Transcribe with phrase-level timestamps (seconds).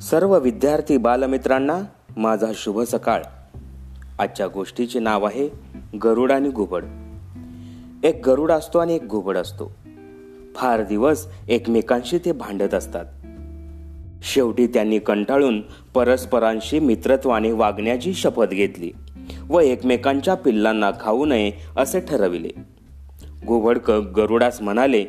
[0.00, 1.80] सर्व विद्यार्थी बालमित्रांना
[2.16, 3.22] माझा शुभ सकाळ.
[4.18, 5.48] आजच्या गोष्टीचे नाव आहे
[6.04, 6.84] गरुड आणि घुबड.
[8.04, 9.72] एक गरुड असतो आणि एक घुबड असतो.
[10.56, 13.04] फार दिवस एकमेकांशी ते भांडत असतात.
[14.22, 15.60] शेवटी त्यांनी कंटाळून
[15.94, 18.90] परस्परांशी मित्रत्वाने वागण्याची शपथ घेतली
[19.48, 22.50] व एकमेकांच्या पिल्लांना खाऊ नये असे ठरविले.
[23.46, 25.04] घुबड क गरुडास म्हणाले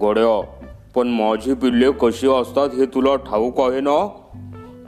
[0.00, 0.59] गोड्या
[0.94, 4.08] पण माझी पिल्ले कशी असतात हे तुला ठाऊक आहे ना?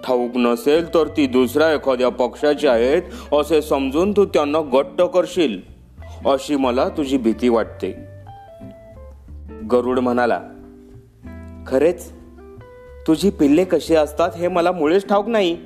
[0.06, 3.02] ठाऊक नसेल तर ती दुसऱ्या एखाद्या पक्षाची आहेत
[3.32, 5.60] असे समजून तू त्यांना गट्ट करशील
[6.26, 7.94] अशी मला तुझी भीती वाटते.
[9.72, 10.40] गरुड म्हणाला
[11.66, 12.12] खरेच?
[13.06, 15.58] तुझी पिल्ले कशी असतात हे मला मुळेच ठाऊक नाही.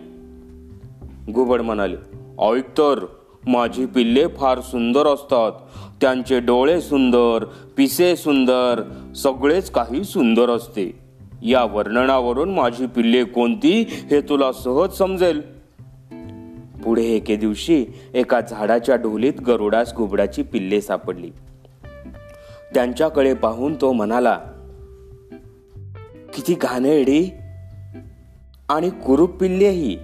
[1.31, 1.97] घुबड म्हणाले
[2.43, 3.07] ऐक तर
[3.47, 5.53] माझी पिल्ले फार सुंदर असतात.
[6.01, 7.45] त्यांचे डोळे सुंदर
[7.77, 8.83] पिसे सुंदर
[9.17, 10.99] सगळेच काही सुंदर असते.
[11.43, 15.41] या वर्णनावरून माझी पिल्ले कोणती हे तुला सहज समजेल.
[16.85, 21.31] पुढे एके दिवशी एका झाडाच्या ढोलीत गरुडास घुबडाची पिल्ले सापडली.
[22.75, 24.39] त्यांच्याकडे पाहून तो म्हणाला
[26.35, 27.31] किती घाणेरडी
[28.69, 29.97] आणि कुरूप पिल्लेही.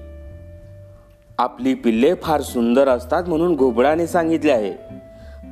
[1.43, 4.73] आपली पिल्ले फार सुंदर असतात म्हणून घुबडाने सांगितले आहे.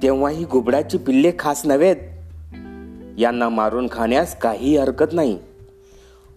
[0.02, 1.97] तेव्हा ही घुबडाची पिल्ले खास नव्हेत.
[3.19, 5.38] यांना मारून खाण्यास काही हरकत नाही.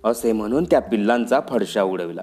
[0.03, 2.21] असे म्हणून त्या पिल्लांचा फडशा उडविला.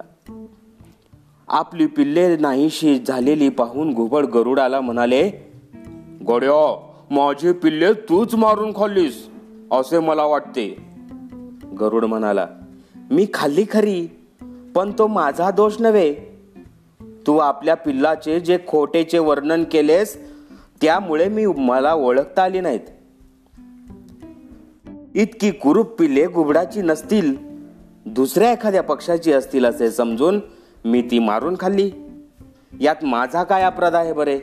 [1.48, 5.30] आपली पिल्ले नाहीशी झालेली पाहून घुबड गरुडाला म्हणाले
[6.26, 9.28] गोड्या माझे पिल्ले तूच मारून खाल्लीस
[9.72, 10.76] असे मला वाटते.
[11.80, 12.46] गरुड म्हणाला
[13.10, 14.06] मी खाल्ली खरी
[14.74, 16.29] पण तो माझा दोष नव्हे.
[17.30, 20.18] तू आपल्या पिल्लाचे जे खोटेचे वर्णन केलेस
[20.82, 22.80] त्यामुळे मी मला ओळखता आली नाहीत.
[25.14, 27.36] इतकी कुरूप पिल्ले गुबडाची नसतील
[28.06, 30.40] दुसऱ्या एखाद्या पक्षाची असतील असे समजून
[30.84, 31.90] मी ती मारून खाल्ली.
[32.80, 34.40] यात माझा काय अपराध आहे बरे?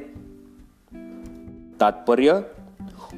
[1.82, 2.40] तात्पर्य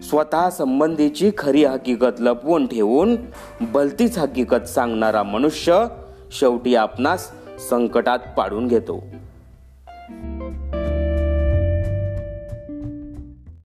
[0.04, 3.16] स्वतः संबंधीची खरी हकीकत लपवून ठेवून
[3.62, 5.86] भलतीच हकीकत सांगणारा मनुष्य
[6.32, 7.32] शेवटी आपणास
[7.70, 9.04] संकटात पाडून घेतो.